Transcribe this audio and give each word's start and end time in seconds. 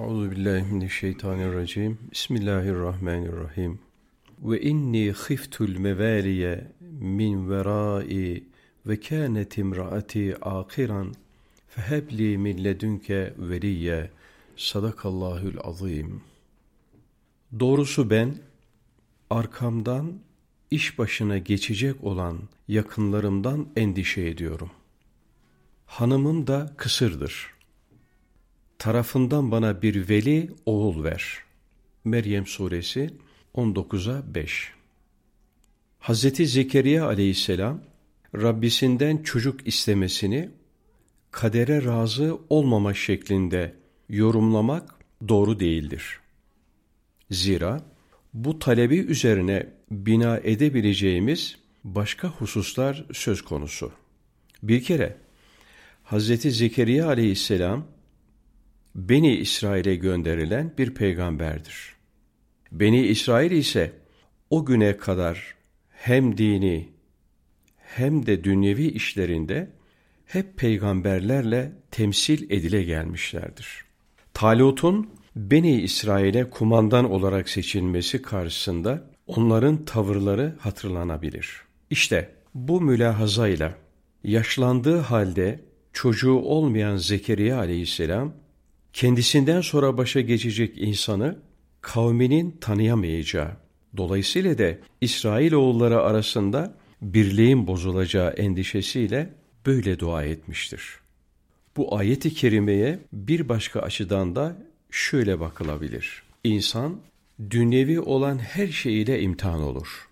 Euzu 0.00 0.30
billahi 0.30 0.72
mineşşeytanirracim. 0.72 1.98
Bismillahirrahmanirrahim. 2.12 3.78
Ve 4.42 4.60
inni 4.60 5.12
khiftul 5.12 5.76
mevaliye 5.76 6.66
min 7.00 7.50
verai 7.50 8.44
ve 8.86 9.00
kânet 9.00 9.58
imraati 9.58 10.36
akiran 10.40 11.14
fehebli 11.68 12.38
min 12.38 12.64
ledünke 12.64 13.34
veliye. 13.38 14.10
Sadakallahül 14.56 15.58
azim. 15.64 16.22
Doğrusu 17.60 18.10
ben 18.10 18.34
arkamdan 19.30 20.12
iş 20.70 20.98
başına 20.98 21.38
geçecek 21.38 22.04
olan 22.04 22.38
yakınlarımdan 22.68 23.66
endişe 23.76 24.22
ediyorum. 24.22 24.70
Hanımım 25.86 26.46
da 26.46 26.72
kısırdır. 26.76 27.59
Tarafından 28.80 29.50
bana 29.50 29.82
bir 29.82 30.08
veli 30.08 30.50
oğul 30.66 31.04
ver. 31.04 31.38
Meryem 32.04 32.46
suresi 32.46 33.10
19'a 33.54 34.34
5 34.34 34.72
Hazreti 35.98 36.46
Zekeriya 36.46 37.06
aleyhisselam 37.06 37.80
Rabbisinden 38.34 39.16
çocuk 39.22 39.66
istemesini 39.66 40.50
kadere 41.30 41.84
razı 41.84 42.38
olmama 42.48 42.94
şeklinde 42.94 43.74
yorumlamak 44.08 44.94
doğru 45.28 45.60
değildir. 45.60 46.20
Zira 47.30 47.82
bu 48.34 48.58
talebi 48.58 48.98
üzerine 48.98 49.66
bina 49.90 50.38
edebileceğimiz 50.38 51.58
başka 51.84 52.28
hususlar 52.28 53.04
söz 53.12 53.42
konusu. 53.42 53.92
Bir 54.62 54.82
kere 54.82 55.16
Hazreti 56.02 56.50
Zekeriya 56.50 57.06
aleyhisselam 57.06 57.86
Beni 58.94 59.36
İsrail'e 59.36 59.94
gönderilen 59.94 60.72
bir 60.78 60.94
peygamberdir. 60.94 61.96
Beni 62.72 63.06
İsrail 63.06 63.50
ise 63.50 63.92
o 64.50 64.64
güne 64.64 64.96
kadar 64.96 65.54
hem 65.90 66.38
dini 66.38 66.88
hem 67.76 68.26
de 68.26 68.44
dünyevi 68.44 68.86
işlerinde 68.86 69.70
hep 70.26 70.56
peygamberlerle 70.56 71.72
temsil 71.90 72.50
edile 72.50 72.82
gelmişlerdir. 72.82 73.84
Talut'un 74.34 75.10
Beni 75.36 75.80
İsrail'e 75.80 76.50
kumandan 76.50 77.10
olarak 77.10 77.48
seçilmesi 77.48 78.22
karşısında 78.22 79.10
onların 79.26 79.84
tavırları 79.84 80.56
hatırlanabilir. 80.58 81.62
İşte 81.90 82.34
bu 82.54 82.80
mülahazayla 82.80 83.74
yaşlandığı 84.24 84.98
halde 84.98 85.60
çocuğu 85.92 86.34
olmayan 86.34 86.96
Zekeriya 86.96 87.58
aleyhisselam 87.58 88.32
kendisinden 88.92 89.60
sonra 89.60 89.98
başa 89.98 90.20
geçecek 90.20 90.78
insanı 90.78 91.38
kavminin 91.80 92.56
tanıyamayacağı, 92.60 93.50
dolayısıyla 93.96 94.58
da 94.58 94.74
İsrailoğulları 95.00 96.00
arasında 96.00 96.74
birliğin 97.02 97.66
bozulacağı 97.66 98.30
endişesiyle 98.30 99.34
böyle 99.66 99.98
dua 99.98 100.24
etmiştir. 100.24 101.00
Bu 101.76 101.96
ayeti 101.96 102.34
kerimeye 102.34 102.98
bir 103.12 103.48
başka 103.48 103.80
açıdan 103.80 104.36
da 104.36 104.56
şöyle 104.90 105.40
bakılabilir. 105.40 106.22
İnsan 106.44 107.00
dünyevi 107.50 108.00
olan 108.00 108.38
her 108.38 108.68
şeyiyle 108.68 109.20
imtihan 109.22 109.62
olur. 109.62 110.08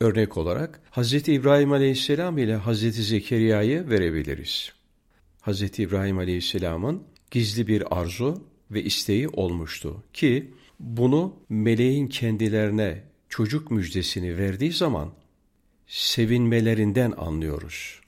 Örnek 0.00 0.36
olarak 0.36 0.80
Hz. 0.92 1.28
İbrahim 1.28 1.72
Aleyhisselam 1.72 2.38
ile 2.38 2.58
Hz. 2.58 3.08
Zekeriya'yı 3.08 3.90
verebiliriz. 3.90 4.72
Hz. 5.42 5.78
İbrahim 5.78 6.18
Aleyhisselam'ın 6.18 7.02
gizli 7.32 7.66
bir 7.66 8.00
arzu 8.00 8.44
ve 8.70 8.82
isteği 8.82 9.28
olmuştu 9.28 10.02
ki 10.12 10.50
bunu 10.80 11.36
meleğin 11.48 12.06
kendilerine 12.06 13.04
çocuk 13.28 13.70
müjdesini 13.70 14.38
verdiği 14.38 14.72
zaman 14.72 15.12
sevinmelerinden 15.86 17.12
anlıyoruz. 17.16 18.00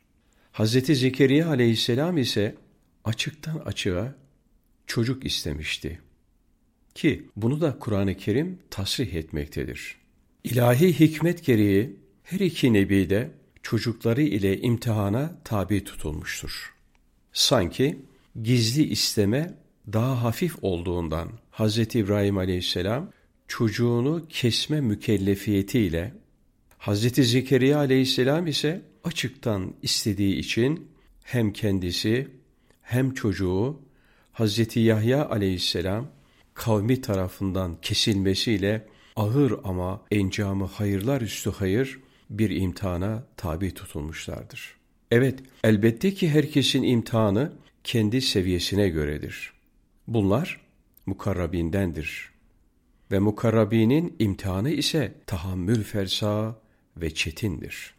Hz. 0.52 0.98
Zekeriya 0.98 1.48
aleyhisselam 1.48 2.18
ise 2.18 2.54
açıktan 3.04 3.58
açığa 3.58 4.14
çocuk 4.86 5.24
istemişti. 5.24 6.00
Ki 6.94 7.28
bunu 7.36 7.60
da 7.60 7.78
Kur'an-ı 7.78 8.16
Kerim 8.16 8.58
tasrih 8.70 9.14
etmektedir. 9.14 9.96
İlahi 10.44 11.00
hikmet 11.00 11.44
gereği 11.44 11.96
her 12.22 12.40
iki 12.40 12.72
nebi 12.72 13.10
de 13.10 13.30
çocukları 13.62 14.22
ile 14.22 14.60
imtihana 14.60 15.38
tabi 15.44 15.84
tutulmuştur. 15.84 16.74
Sanki 17.32 17.98
gizli 18.42 18.82
isteme 18.84 19.54
daha 19.92 20.22
hafif 20.22 20.56
olduğundan 20.62 21.28
Hz. 21.52 21.78
İbrahim 21.78 22.38
aleyhisselam 22.38 23.10
çocuğunu 23.48 24.26
kesme 24.28 24.80
mükellefiyetiyle 24.80 26.14
Hz. 26.78 27.30
Zekeriya 27.30 27.78
aleyhisselam 27.78 28.46
ise 28.46 28.82
açıktan 29.04 29.74
istediği 29.82 30.36
için 30.36 30.88
hem 31.22 31.52
kendisi 31.52 32.28
hem 32.82 33.14
çocuğu 33.14 33.80
Hz. 34.34 34.76
Yahya 34.76 35.28
aleyhisselam 35.28 36.06
kavmi 36.54 37.00
tarafından 37.00 37.76
kesilmesiyle 37.82 38.86
ağır 39.16 39.52
ama 39.64 40.02
encamı 40.10 40.64
hayırlar 40.64 41.20
üstü 41.20 41.50
hayır 41.50 42.00
bir 42.30 42.50
imtihana 42.50 43.26
tabi 43.36 43.74
tutulmuşlardır. 43.74 44.76
Evet, 45.10 45.38
elbette 45.64 46.14
ki 46.14 46.28
herkesin 46.28 46.82
imtihanı 46.82 47.52
kendi 47.84 48.20
seviyesine 48.20 48.88
göredir. 48.88 49.52
Bunlar 50.06 50.60
mukarrabindendir. 51.06 52.30
Ve 53.10 53.18
mukarrabinin 53.18 54.16
imtihanı 54.18 54.70
ise 54.70 55.14
tahammül 55.26 55.82
fersa 55.82 56.60
ve 56.96 57.14
çetindir. 57.14 57.94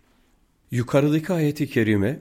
Yukarıdaki 0.71 1.33
ayeti 1.33 1.69
kerime 1.69 2.19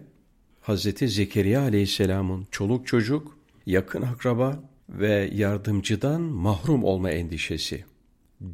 Hz. 0.62 1.14
Zekeriya 1.14 1.60
aleyhisselamın 1.60 2.46
çoluk 2.50 2.86
çocuk, 2.86 3.38
yakın 3.66 4.02
akraba 4.02 4.62
ve 4.88 5.30
yardımcıdan 5.34 6.20
mahrum 6.20 6.84
olma 6.84 7.10
endişesi, 7.10 7.84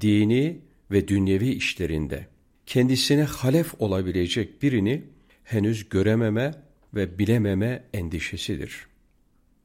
dini 0.01 0.59
ve 0.91 1.09
dünyevi 1.09 1.49
işlerinde 1.49 2.27
kendisine 2.67 3.25
halef 3.25 3.75
olabilecek 3.79 4.63
birini 4.63 5.03
henüz 5.45 5.89
görememe 5.89 6.55
ve 6.95 7.19
bilememe 7.19 7.85
endişesidir. 7.95 8.90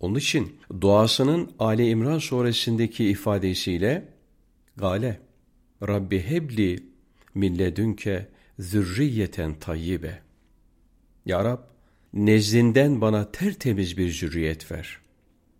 Onun 0.05 0.15
için 0.15 0.55
duasının 0.81 1.51
Ali 1.59 1.89
İmran 1.89 2.19
suresindeki 2.19 3.05
ifadesiyle 3.09 4.07
Gale 4.77 5.19
Rabbi 5.87 6.19
hebli 6.19 6.83
milledünke 7.35 8.27
zürriyeten 8.59 9.59
tayyibe 9.59 10.19
Ya 11.25 11.43
Rab 11.43 11.59
nezdinden 12.13 13.01
bana 13.01 13.31
tertemiz 13.31 13.97
bir 13.97 14.11
zürriyet 14.11 14.71
ver. 14.71 14.97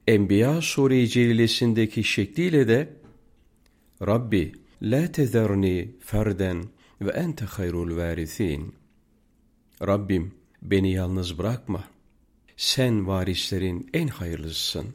Enbiya 0.07 0.62
Sure-i 0.62 1.09
Celilesindeki 1.09 2.03
şekliyle 2.03 2.67
de 2.67 2.89
Rabbi 4.01 4.51
la 4.81 5.12
tezerni 5.12 5.91
ferden 6.00 6.63
ve 7.01 7.12
ente 7.12 7.45
hayrul 7.45 7.97
varithin. 7.97 8.73
Rabbim 9.81 10.31
beni 10.62 10.91
yalnız 10.91 11.38
bırakma 11.38 11.94
sen 12.58 13.08
varislerin 13.08 13.90
en 13.94 14.08
hayırlısısın 14.08 14.86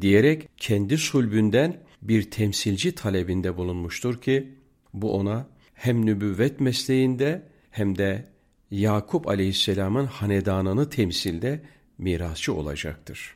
diyerek 0.00 0.48
kendi 0.56 0.98
sulbünden 0.98 1.80
bir 2.02 2.30
temsilci 2.30 2.94
talebinde 2.94 3.56
bulunmuştur 3.56 4.20
ki 4.20 4.54
bu 4.94 5.12
ona 5.12 5.46
hem 5.74 6.06
nübüvvet 6.06 6.60
mesleğinde 6.60 7.42
hem 7.70 7.98
de 7.98 8.26
Yakup 8.70 9.28
aleyhisselamın 9.28 10.06
hanedanını 10.06 10.90
temsilde 10.90 11.62
mirasçı 11.98 12.54
olacaktır. 12.54 13.34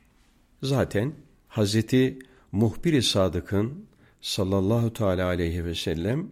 Zaten 0.63 1.13
Hazreti 1.47 2.19
Muhbir-i 2.51 3.01
Sadık'ın 3.03 3.85
sallallahu 4.21 4.93
teala 4.93 5.25
aleyhi 5.25 5.65
ve 5.65 5.75
sellem 5.75 6.31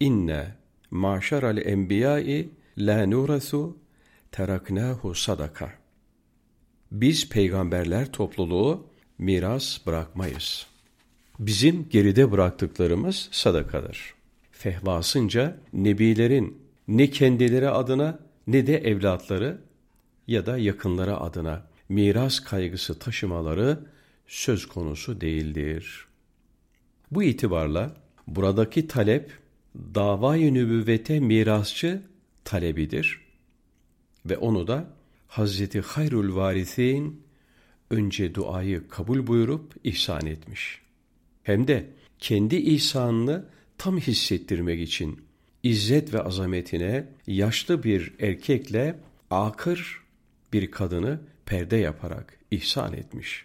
inne 0.00 0.54
maşaral 0.90 1.56
enbiyai 1.58 2.48
la 2.78 3.06
nurasu 3.06 3.76
teraknahu 4.32 5.14
sadaka 5.14 5.77
biz 6.92 7.28
peygamberler 7.28 8.12
topluluğu 8.12 8.86
miras 9.18 9.86
bırakmayız. 9.86 10.66
Bizim 11.38 11.88
geride 11.88 12.32
bıraktıklarımız 12.32 13.28
sadakadır. 13.32 14.14
Fehvasınca 14.52 15.56
nebilerin 15.72 16.58
ne 16.88 17.10
kendileri 17.10 17.70
adına 17.70 18.18
ne 18.46 18.66
de 18.66 18.78
evlatları 18.78 19.58
ya 20.26 20.46
da 20.46 20.58
yakınları 20.58 21.16
adına 21.16 21.66
miras 21.88 22.40
kaygısı 22.40 22.98
taşımaları 22.98 23.78
söz 24.26 24.66
konusu 24.66 25.20
değildir. 25.20 26.06
Bu 27.10 27.22
itibarla 27.22 27.96
buradaki 28.26 28.86
talep 28.86 29.32
davayı 29.76 30.54
nübüvvete 30.54 31.20
mirasçı 31.20 32.02
talebidir 32.44 33.20
ve 34.26 34.36
onu 34.36 34.66
da 34.66 34.97
Hazreti 35.28 35.80
Hayrul 35.80 36.36
Varisin 36.36 37.22
önce 37.90 38.34
duayı 38.34 38.88
kabul 38.88 39.26
buyurup 39.26 39.74
ihsan 39.84 40.26
etmiş. 40.26 40.82
Hem 41.42 41.68
de 41.68 41.86
kendi 42.18 42.56
ihsanını 42.56 43.44
tam 43.78 43.98
hissettirmek 43.98 44.80
için 44.80 45.20
izzet 45.62 46.14
ve 46.14 46.22
azametine 46.22 47.08
yaşlı 47.26 47.82
bir 47.82 48.14
erkekle 48.20 48.98
akır 49.30 50.02
bir 50.52 50.70
kadını 50.70 51.20
perde 51.46 51.76
yaparak 51.76 52.38
ihsan 52.50 52.92
etmiş. 52.92 53.44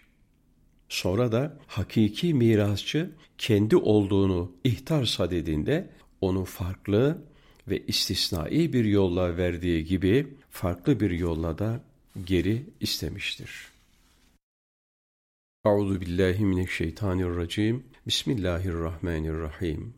Sonra 0.88 1.32
da 1.32 1.58
hakiki 1.66 2.34
mirasçı 2.34 3.10
kendi 3.38 3.76
olduğunu 3.76 4.52
ihtar 4.64 5.04
sadedinde 5.04 5.90
onu 6.20 6.44
farklı 6.44 7.18
ve 7.68 7.86
istisnai 7.86 8.72
bir 8.72 8.84
yolla 8.84 9.36
verdiği 9.36 9.84
gibi 9.84 10.34
farklı 10.50 11.00
bir 11.00 11.10
yolla 11.10 11.58
da 11.58 11.80
geri 12.24 12.62
istemiştir. 12.80 13.68
Euzu 15.66 16.00
billahi 16.00 16.44
mineşşeytanirracim. 16.44 17.84
Bismillahirrahmanirrahim. 18.06 19.94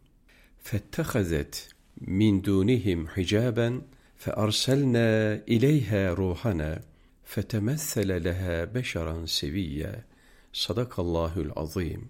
Fettehazet 0.59 1.69
min 2.01 2.45
dunihim 2.45 3.07
hicaben 3.07 3.83
fe 4.17 4.33
arsalna 4.33 5.37
ileyha 5.47 6.17
ruhana 6.17 6.79
fetemessele 7.25 8.25
leha 8.25 8.75
beşeran 8.75 9.25
seviyye. 9.25 10.05
Sadakallahul 10.53 11.51
azim. 11.57 12.09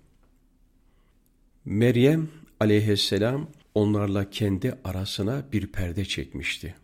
Meryem 1.64 2.28
aleyhisselam 2.60 3.48
onlarla 3.76 4.30
kendi 4.30 4.78
arasına 4.84 5.44
bir 5.52 5.66
perde 5.66 6.04
çekmişti. 6.04 6.74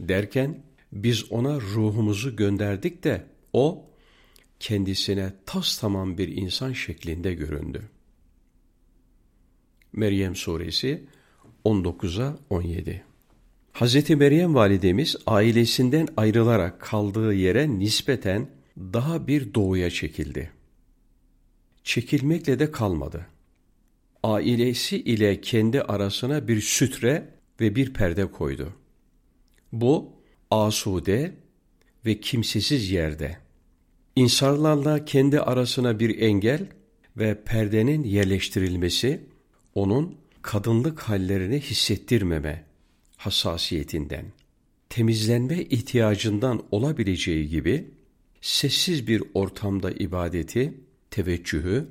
Derken 0.00 0.62
biz 0.92 1.32
ona 1.32 1.60
ruhumuzu 1.60 2.36
gönderdik 2.36 3.04
de 3.04 3.26
o 3.52 3.90
kendisine 4.60 5.32
tas 5.46 5.78
tamam 5.78 6.18
bir 6.18 6.28
insan 6.28 6.72
şeklinde 6.72 7.34
göründü. 7.34 7.82
Meryem 9.92 10.36
suresi 10.36 11.04
19'a 11.64 12.38
17 12.50 13.04
Hz. 13.72 14.10
Meryem 14.10 14.54
validemiz 14.54 15.16
ailesinden 15.26 16.08
ayrılarak 16.16 16.80
kaldığı 16.80 17.34
yere 17.34 17.78
nispeten 17.78 18.50
daha 18.78 19.26
bir 19.26 19.54
doğuya 19.54 19.90
çekildi. 19.90 20.50
Çekilmekle 21.84 22.58
de 22.58 22.70
kalmadı. 22.70 23.26
Ailesi 24.22 25.00
ile 25.00 25.40
kendi 25.40 25.82
arasına 25.82 26.48
bir 26.48 26.60
sütre 26.60 27.28
ve 27.60 27.76
bir 27.76 27.92
perde 27.92 28.30
koydu. 28.30 28.72
Bu 29.72 30.12
asude 30.50 31.34
ve 32.06 32.20
kimsesiz 32.20 32.90
yerde. 32.90 33.36
İnsanlarla 34.16 35.04
kendi 35.04 35.40
arasına 35.40 36.00
bir 36.00 36.18
engel 36.18 36.66
ve 37.16 37.42
perdenin 37.44 38.04
yerleştirilmesi 38.04 39.20
onun 39.74 40.16
kadınlık 40.42 41.00
hallerini 41.00 41.60
hissettirmeme, 41.60 42.64
hassasiyetinden, 43.16 44.24
temizlenme 44.88 45.62
ihtiyacından 45.62 46.62
olabileceği 46.70 47.48
gibi 47.48 47.90
sessiz 48.40 49.06
bir 49.06 49.22
ortamda 49.34 49.90
ibadeti, 49.90 50.74
teveccühü 51.10 51.88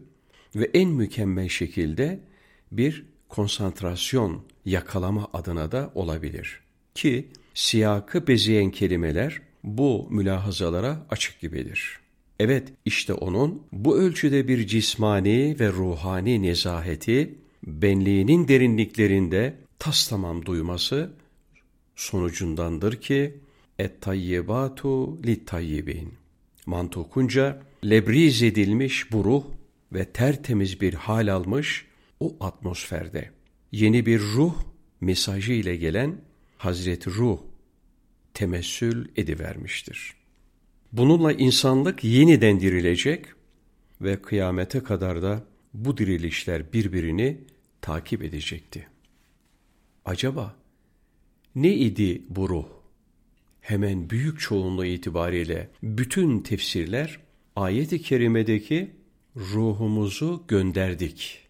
ve 0.56 0.70
en 0.74 0.90
mükemmel 0.90 1.50
şekilde 1.50 2.20
bir 2.72 3.06
konsantrasyon 3.30 4.42
yakalama 4.66 5.28
adına 5.34 5.72
da 5.72 5.92
olabilir. 5.96 6.60
Ki 6.96 7.28
siyakı 7.54 8.28
bezeyen 8.28 8.72
kelimeler 8.72 9.42
bu 9.64 10.08
mülahazalara 10.10 11.06
açık 11.10 11.40
gibidir. 11.40 12.00
Evet 12.40 12.68
işte 12.86 13.14
onun 13.14 13.64
bu 13.72 13.98
ölçüde 13.98 14.48
bir 14.48 14.68
cismani 14.68 15.56
ve 15.60 15.70
ruhani 15.70 16.42
nezaheti, 16.42 17.36
benliğinin 17.68 18.48
derinliklerinde 18.48 19.56
tas 19.80 20.08
tamam 20.08 20.46
duyması 20.46 21.12
sonucundandır 21.96 23.02
ki 23.02 23.38
et-tayyibatu 23.80 25.22
lit-tayyibin. 25.24 26.08
Mantukunca 26.66 27.62
lebriz 27.86 28.44
edilmiş 28.44 29.12
bu 29.12 29.24
ruh 29.24 29.44
ve 29.94 30.06
tertemiz 30.06 30.82
bir 30.82 30.94
hal 30.94 31.34
almış 31.34 31.86
o 32.20 32.38
atmosferde. 32.40 33.32
Yeni 33.72 34.06
bir 34.06 34.20
ruh 34.20 34.56
mesajı 35.02 35.54
ile 35.54 35.76
gelen 35.76 36.22
Hazreti 36.58 37.10
Ruh 37.10 37.40
temessül 38.34 39.08
edivermiştir. 39.16 40.14
Bununla 40.92 41.34
insanlık 41.34 42.04
yeniden 42.04 42.60
dirilecek 42.60 43.26
ve 44.02 44.22
kıyamete 44.22 44.80
kadar 44.80 45.22
da 45.22 45.44
bu 45.74 45.98
dirilişler 45.98 46.74
birbirini 46.74 47.38
takip 47.82 48.24
edecekti. 48.24 48.88
Acaba 50.06 50.56
ne 51.56 51.76
idi 51.76 52.22
bu 52.30 52.50
ruh? 52.50 52.68
Hemen 53.62 54.10
büyük 54.10 54.40
çoğunluğu 54.40 54.86
itibariyle 54.86 55.70
bütün 55.84 56.40
tefsirler 56.40 57.20
ayet-i 57.56 58.02
kerimedeki 58.02 58.92
ruhumuzu 59.40 60.44
gönderdik 60.48 61.48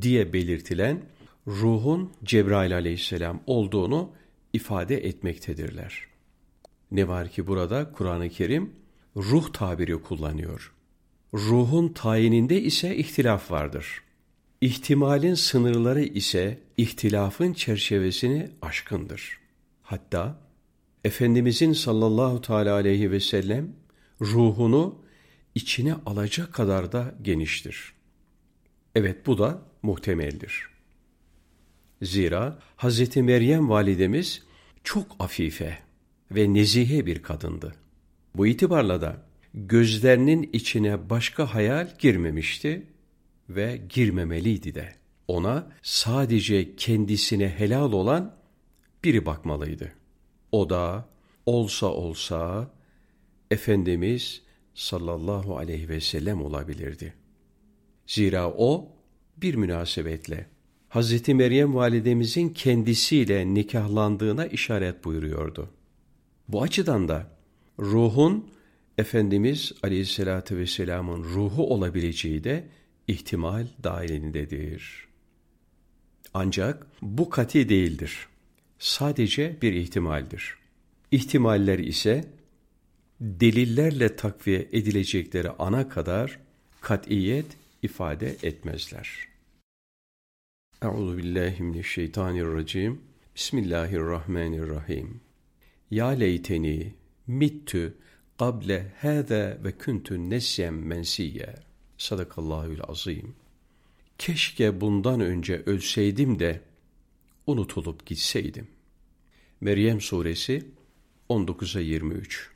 diye 0.00 0.32
belirtilen 0.32 1.02
ruhun 1.46 2.12
Cebrail 2.24 2.74
aleyhisselam 2.74 3.40
olduğunu 3.46 4.10
ifade 4.52 4.96
etmektedirler. 5.06 6.06
Ne 6.90 7.08
var 7.08 7.28
ki 7.28 7.46
burada 7.46 7.92
Kur'an-ı 7.92 8.28
Kerim 8.28 8.72
ruh 9.16 9.52
tabiri 9.52 10.02
kullanıyor. 10.02 10.72
Ruhun 11.34 11.88
tayininde 11.88 12.62
ise 12.62 12.96
ihtilaf 12.96 13.50
vardır. 13.50 14.02
İhtimalin 14.60 15.34
sınırları 15.34 16.02
ise 16.02 16.58
ihtilafın 16.76 17.52
çerçevesini 17.52 18.50
aşkındır. 18.62 19.38
Hatta 19.82 20.44
Efendimizin 21.04 21.72
sallallahu 21.72 22.40
teala 22.40 22.74
aleyhi 22.74 23.10
ve 23.10 23.20
sellem 23.20 23.72
ruhunu 24.20 25.03
içine 25.54 25.94
alacak 26.06 26.52
kadar 26.52 26.92
da 26.92 27.14
geniştir. 27.22 27.92
Evet 28.94 29.26
bu 29.26 29.38
da 29.38 29.62
muhtemeldir. 29.82 30.68
Zira 32.02 32.58
Hz. 32.76 33.16
Meryem 33.16 33.68
validemiz 33.68 34.42
çok 34.84 35.16
afife 35.18 35.78
ve 36.30 36.54
nezihe 36.54 37.06
bir 37.06 37.22
kadındı. 37.22 37.74
Bu 38.34 38.46
itibarla 38.46 39.00
da 39.00 39.22
gözlerinin 39.54 40.50
içine 40.52 41.10
başka 41.10 41.54
hayal 41.54 41.88
girmemişti 41.98 42.86
ve 43.48 43.80
girmemeliydi 43.88 44.74
de. 44.74 44.94
Ona 45.28 45.72
sadece 45.82 46.76
kendisine 46.76 47.48
helal 47.48 47.92
olan 47.92 48.36
biri 49.04 49.26
bakmalıydı. 49.26 49.92
O 50.52 50.70
da 50.70 51.08
olsa 51.46 51.86
olsa 51.86 52.70
Efendimiz 53.50 54.42
sallallahu 54.74 55.56
aleyhi 55.58 55.88
ve 55.88 56.00
sellem 56.00 56.42
olabilirdi. 56.42 57.14
Zira 58.06 58.50
o 58.50 58.88
bir 59.36 59.54
münasebetle 59.54 60.46
Hz. 60.90 61.28
Meryem 61.28 61.74
validemizin 61.74 62.48
kendisiyle 62.48 63.54
nikahlandığına 63.54 64.46
işaret 64.46 65.04
buyuruyordu. 65.04 65.70
Bu 66.48 66.62
açıdan 66.62 67.08
da 67.08 67.30
ruhun 67.78 68.54
Efendimiz 68.98 69.72
aleyhissalatü 69.82 70.56
vesselamın 70.56 71.24
ruhu 71.24 71.74
olabileceği 71.74 72.44
de 72.44 72.68
ihtimal 73.08 73.66
dahilindedir. 73.84 75.08
Ancak 76.34 76.86
bu 77.02 77.30
kati 77.30 77.68
değildir. 77.68 78.28
Sadece 78.78 79.56
bir 79.62 79.72
ihtimaldir. 79.72 80.54
İhtimaller 81.10 81.78
ise 81.78 82.24
delillerle 83.20 84.16
takviye 84.16 84.68
edilecekleri 84.72 85.50
ana 85.50 85.88
kadar 85.88 86.38
katiyet 86.80 87.46
ifade 87.82 88.36
etmezler. 88.42 89.28
Euzu 90.82 91.16
billahi 91.16 91.62
mineşşeytanirracim. 91.62 93.00
Bismillahirrahmanirrahim. 93.36 95.20
Ya 95.90 96.08
leyteni 96.08 96.94
mittü 97.26 97.94
kable 98.38 98.92
hâze 99.00 99.58
ve 99.64 99.72
küntü 99.72 100.30
nesyem 100.30 100.86
mensiyye. 100.86 101.54
Sadakallahül 101.98 102.80
azim. 102.88 103.34
Keşke 104.18 104.80
bundan 104.80 105.20
önce 105.20 105.62
ölseydim 105.66 106.38
de 106.38 106.60
unutulup 107.46 108.06
gitseydim. 108.06 108.66
Meryem 109.60 110.00
suresi 110.00 110.66
19'a 111.28 111.80
23 111.80 112.53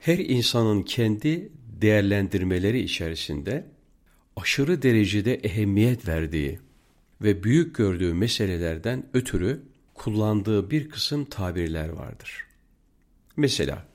Her 0.00 0.18
insanın 0.18 0.82
kendi 0.82 1.52
değerlendirmeleri 1.80 2.80
içerisinde 2.80 3.66
aşırı 4.36 4.82
derecede 4.82 5.34
ehemmiyet 5.34 6.08
verdiği 6.08 6.58
ve 7.22 7.44
büyük 7.44 7.74
gördüğü 7.74 8.14
meselelerden 8.14 9.06
ötürü 9.14 9.62
kullandığı 9.94 10.70
bir 10.70 10.88
kısım 10.88 11.24
tabirler 11.24 11.88
vardır. 11.88 12.46
Mesela 13.36 13.86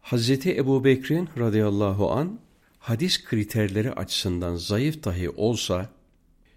Hazreti 0.00 0.56
Ebu 0.56 0.84
Bekir'in 0.84 1.28
radıyallahu 1.38 2.10
an 2.10 2.40
hadis 2.78 3.24
kriterleri 3.24 3.92
açısından 3.92 4.56
zayıf 4.56 5.04
dahi 5.04 5.30
olsa 5.30 5.90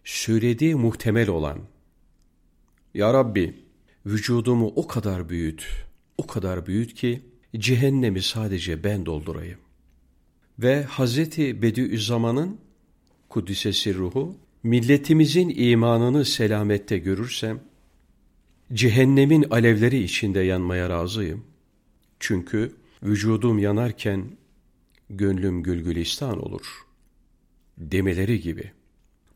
söylediği 0.04 0.76
muhtemel 0.76 1.30
olan 1.30 1.60
Ya 2.94 3.14
Rabbi 3.14 3.56
vücudumu 4.06 4.74
o 4.76 4.88
kadar 4.88 5.30
büyüt, 5.30 5.68
o 6.18 6.28
kadar 6.28 6.66
büyüt 6.66 6.94
ki 6.94 7.22
cehennemi 7.60 8.22
sadece 8.22 8.84
ben 8.84 9.06
doldurayım. 9.06 9.60
Ve 10.60 10.84
Hazreti 10.84 11.62
Bediüzzaman'ın 11.62 12.58
Kuddisesi 13.30 13.96
ruhu 13.96 14.38
milletimizin 14.64 15.54
imanını 15.56 16.26
selamette 16.26 16.98
görürsem 16.98 17.60
cehennemin 18.74 19.46
alevleri 19.50 20.04
içinde 20.04 20.40
yanmaya 20.40 20.90
razıyım. 20.90 21.44
Çünkü 22.20 22.76
vücudum 23.04 23.60
yanarken 23.60 24.26
gönlüm 25.10 25.64
gülgülistan 25.64 26.46
olur. 26.46 26.86
Demeleri 27.78 28.42
gibi. 28.42 28.72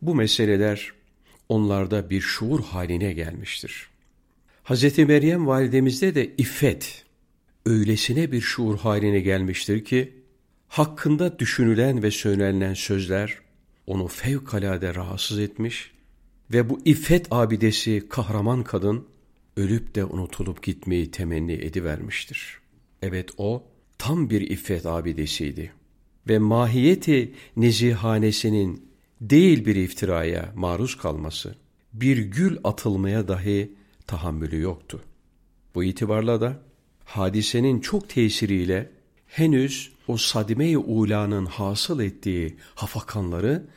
Bu 0.02 0.16
meseleler 0.16 0.94
onlarda 1.50 2.10
bir 2.10 2.22
şuur 2.22 2.64
haline 2.64 3.14
gelmiştir. 3.14 3.90
Hz. 4.64 4.98
Meryem 4.98 5.48
validemizde 5.48 6.16
de 6.16 6.36
iffet 6.38 7.06
öylesine 7.70 8.32
bir 8.32 8.42
şuur 8.42 8.78
haline 8.78 9.20
gelmiştir 9.20 9.86
ki, 9.86 10.14
hakkında 10.68 11.40
düşünülen 11.40 12.04
ve 12.04 12.12
söylenen 12.12 12.74
sözler 12.74 13.38
onu 13.88 14.08
fevkalade 14.08 14.96
rahatsız 14.96 15.40
etmiş 15.40 15.92
ve 16.52 16.70
bu 16.70 16.80
iffet 16.86 17.28
abidesi 17.32 18.04
kahraman 18.10 18.64
kadın 18.64 19.08
ölüp 19.58 19.96
de 19.96 20.06
unutulup 20.06 20.64
gitmeyi 20.64 21.12
temenni 21.12 21.54
edivermiştir. 21.54 22.60
Evet 23.02 23.30
o 23.38 23.64
tam 23.98 24.30
bir 24.30 24.42
iffet 24.42 24.86
abidesiydi 24.86 25.74
ve 26.28 26.40
mahiyeti 26.40 27.34
nezihanesinin 27.56 28.90
değil 29.22 29.66
bir 29.66 29.76
iftiraya 29.76 30.54
maruz 30.56 30.98
kalması, 30.98 31.56
bir 31.94 32.18
gül 32.18 32.58
atılmaya 32.64 33.28
dahi 33.28 33.72
tahammülü 34.08 34.60
yoktu. 34.60 35.02
Bu 35.76 35.84
itibarla 35.84 36.42
da 36.42 36.69
hadisenin 37.10 37.80
çok 37.80 38.10
tesiriyle 38.10 38.92
henüz 39.28 39.92
o 40.08 40.18
sadime-i 40.18 40.78
ulanın 40.78 41.46
hasıl 41.46 42.00
ettiği 42.00 42.58
hafakanları 42.76 43.68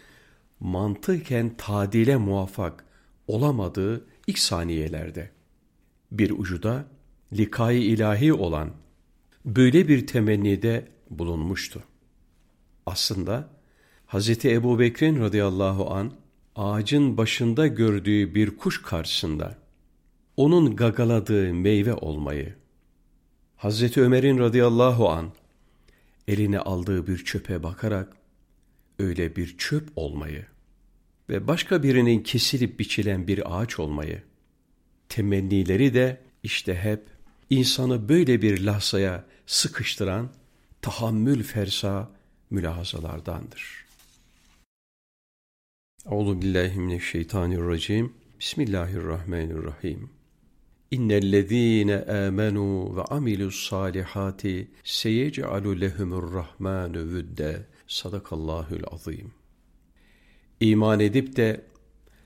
mantıken 0.60 1.54
tadile 1.58 2.16
muvaffak 2.16 2.84
olamadığı 3.26 4.04
ilk 4.26 4.38
saniyelerde 4.38 5.30
bir 6.10 6.30
ucuda 6.30 6.84
likayı 7.32 7.82
ilahi 7.82 8.32
olan 8.32 8.70
böyle 9.44 9.88
bir 9.88 10.06
temennide 10.06 10.88
bulunmuştu. 11.10 11.82
Aslında 12.86 13.48
Hz. 14.06 14.44
Ebu 14.44 14.78
Bekir'in 14.78 15.20
radıyallahu 15.20 15.90
an 15.90 16.12
ağacın 16.56 17.16
başında 17.16 17.66
gördüğü 17.66 18.34
bir 18.34 18.56
kuş 18.56 18.82
karşısında 18.82 19.58
onun 20.36 20.76
gagaladığı 20.76 21.54
meyve 21.54 21.94
olmayı, 21.94 22.61
Hz. 23.62 23.96
Ömer'in 23.96 24.38
radıyallahu 24.38 25.08
an 25.08 25.32
eline 26.28 26.58
aldığı 26.58 27.06
bir 27.06 27.24
çöpe 27.24 27.62
bakarak 27.62 28.16
öyle 28.98 29.36
bir 29.36 29.58
çöp 29.58 29.88
olmayı 29.96 30.46
ve 31.28 31.46
başka 31.46 31.82
birinin 31.82 32.22
kesilip 32.22 32.78
biçilen 32.78 33.26
bir 33.26 33.58
ağaç 33.60 33.78
olmayı, 33.78 34.22
temennileri 35.08 35.94
de 35.94 36.20
işte 36.42 36.74
hep 36.74 37.02
insanı 37.50 38.08
böyle 38.08 38.42
bir 38.42 38.60
lahzaya 38.60 39.24
sıkıştıran 39.46 40.30
tahammül 40.80 41.42
fersa 41.42 42.10
mülahazalardandır. 42.50 43.86
Euzu 46.10 46.42
billahi 46.42 46.78
mineşşeytanirracim. 46.78 48.14
Bismillahirrahmanirrahim. 48.40 50.21
İnnellezîne 50.92 51.92
âmenû 51.92 52.96
ve 52.96 53.02
amilus 53.02 53.68
salihati 53.68 54.70
seyec'alu 54.84 55.80
lehumur 55.80 56.34
rahmanu 56.34 56.98
vüdde. 56.98 57.66
Sadakallahül 57.86 58.82
azim. 58.90 59.32
İman 60.60 61.00
edip 61.00 61.36
de 61.36 61.64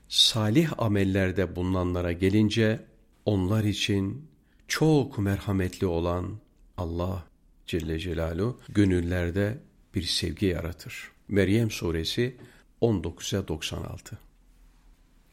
salih 0.07 0.69
amellerde 0.77 1.55
bulunanlara 1.55 2.11
gelince 2.11 2.85
onlar 3.25 3.63
için 3.63 4.27
çok 4.67 5.17
merhametli 5.17 5.87
olan 5.87 6.39
Allah 6.77 7.23
Celle 7.65 7.99
Celaluhu 7.99 8.59
gönüllerde 8.69 9.57
bir 9.95 10.03
sevgi 10.03 10.45
yaratır. 10.45 11.11
Meryem 11.27 11.71
suresi 11.71 12.37
19'a 12.81 13.47
96. 13.47 14.17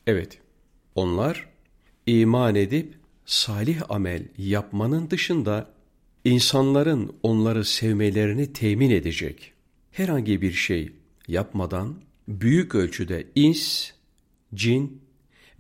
Evet, 0.06 0.38
onlar 0.94 1.48
iman 2.06 2.54
edip 2.54 3.03
salih 3.26 3.82
amel 3.88 4.28
yapmanın 4.38 5.10
dışında 5.10 5.70
insanların 6.24 7.16
onları 7.22 7.64
sevmelerini 7.64 8.52
temin 8.52 8.90
edecek 8.90 9.52
herhangi 9.92 10.42
bir 10.42 10.52
şey 10.52 10.92
yapmadan 11.28 11.94
büyük 12.28 12.74
ölçüde 12.74 13.26
ins, 13.34 13.90
cin 14.54 15.02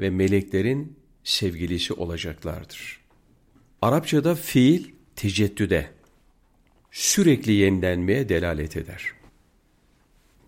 ve 0.00 0.10
meleklerin 0.10 0.96
sevgilisi 1.24 1.92
olacaklardır. 1.92 3.00
Arapçada 3.82 4.34
fiil 4.34 4.84
teceddüde, 5.16 5.90
sürekli 6.90 7.52
yenilenmeye 7.52 8.28
delalet 8.28 8.76
eder. 8.76 9.12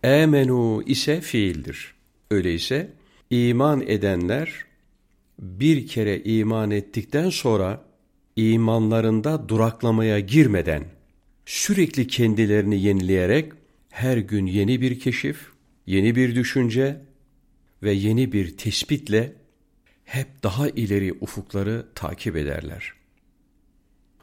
Emenu 0.02 0.82
ise 0.87 1.20
fiildir. 1.20 1.94
Öyleyse 2.30 2.92
iman 3.30 3.80
edenler 3.87 4.65
bir 5.38 5.86
kere 5.86 6.22
iman 6.22 6.70
ettikten 6.70 7.30
sonra 7.30 7.84
imanlarında 8.36 9.48
duraklamaya 9.48 10.20
girmeden 10.20 10.84
sürekli 11.46 12.06
kendilerini 12.06 12.80
yenileyerek 12.82 13.52
her 13.90 14.16
gün 14.16 14.46
yeni 14.46 14.80
bir 14.80 15.00
keşif, 15.00 15.46
yeni 15.86 16.16
bir 16.16 16.34
düşünce 16.34 17.00
ve 17.82 17.92
yeni 17.92 18.32
bir 18.32 18.56
tespitle 18.56 19.32
hep 20.04 20.42
daha 20.42 20.68
ileri 20.68 21.12
ufukları 21.20 21.86
takip 21.94 22.36
ederler. 22.36 22.92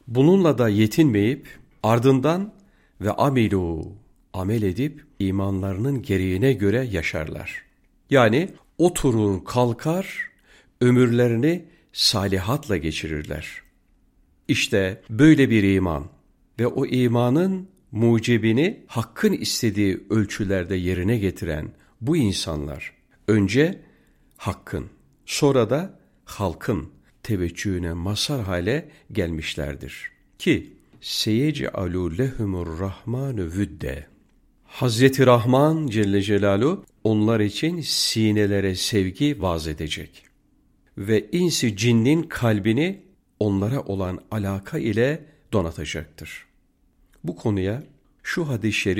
Bununla 0.08 0.58
da 0.58 0.70
yetinmeyip 0.70 1.48
ardından 1.84 2.53
ve 3.01 3.12
amilu 3.12 3.91
amel 4.34 4.62
edip 4.62 5.05
imanlarının 5.20 6.01
gereğine 6.01 6.53
göre 6.53 6.88
yaşarlar. 6.91 7.63
Yani 8.10 8.50
oturur 8.77 9.46
kalkar 9.46 10.33
ömürlerini 10.84 11.66
salihatla 11.94 12.78
geçirirler. 12.78 13.62
İşte 14.48 15.02
böyle 15.10 15.50
bir 15.50 15.63
iman 15.63 16.06
ve 16.60 16.68
o 16.68 16.86
imanın 16.86 17.68
mucibini 17.92 18.84
hakkın 18.88 19.34
istediği 19.34 20.04
ölçülerde 20.10 20.75
yerine 20.75 21.18
getiren 21.18 21.72
bu 22.02 22.18
insanlar 22.18 22.94
önce 23.28 23.82
hakkın 24.38 24.86
sonra 25.25 25.70
da 25.70 26.00
halkın 26.25 26.90
teveccühüne 27.24 27.94
masar 27.94 28.44
hale 28.44 28.90
gelmişlerdir. 29.12 30.12
Ki 30.40 30.74
seyec'alu 31.02 32.18
lehumur 32.18 32.80
rahmanu 32.80 33.44
vüdde. 33.44 34.08
Hazreti 34.66 35.25
Rahman 35.25 35.88
Celle 35.88 36.22
Celalu 36.22 36.86
onlar 37.04 37.40
için 37.40 37.82
sinelere 37.82 38.75
sevgi 38.75 39.42
vaz 39.42 39.68
edecek. 39.68 40.33
Ve 40.98 41.30
insi 41.32 41.78
cinnin 41.78 42.24
kalbini 42.24 43.02
onlara 43.40 43.82
olan 43.82 44.20
alaka 44.32 44.78
ile 44.78 45.26
donatacaktır. 45.54 46.46
Bu 47.24 47.36
konuya 47.36 47.84
şu 48.24 48.48
hadis-i 48.48 48.80
şerif 48.80 48.98